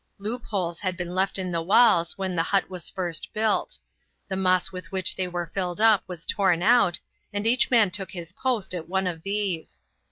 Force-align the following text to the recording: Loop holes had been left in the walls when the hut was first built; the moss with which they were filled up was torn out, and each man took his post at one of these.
Loop 0.17 0.45
holes 0.45 0.79
had 0.79 0.97
been 0.97 1.13
left 1.13 1.37
in 1.37 1.51
the 1.51 1.61
walls 1.61 2.17
when 2.17 2.35
the 2.35 2.41
hut 2.41 2.71
was 2.71 2.89
first 2.89 3.31
built; 3.33 3.77
the 4.27 4.35
moss 4.35 4.71
with 4.71 4.91
which 4.91 5.15
they 5.15 5.27
were 5.27 5.51
filled 5.53 5.79
up 5.79 6.03
was 6.07 6.25
torn 6.25 6.63
out, 6.63 6.99
and 7.31 7.45
each 7.45 7.69
man 7.69 7.91
took 7.91 8.09
his 8.09 8.33
post 8.33 8.73
at 8.73 8.89
one 8.89 9.05
of 9.05 9.21
these. 9.21 9.83